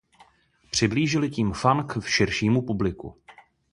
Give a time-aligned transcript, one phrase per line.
[0.71, 3.17] Přiblížili tím funk širšímu publiku.